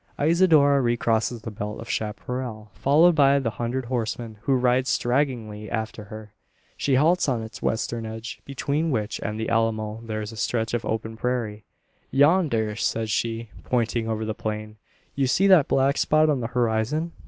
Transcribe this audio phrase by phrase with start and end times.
[0.19, 5.69] Isidora re crosses the belt of chapparal followed by the hundred horsemen, who ride stragglingly
[5.69, 6.33] after her.
[6.75, 10.73] She halts on its western edge; between which and the Alamo there is a stretch
[10.73, 11.65] of open prairie.
[12.09, 14.77] "Yonder!" says she, pointing over the plain;
[15.13, 17.11] "you see that black spot on the horizon?